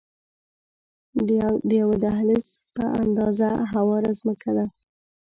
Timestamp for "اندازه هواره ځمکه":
3.03-4.49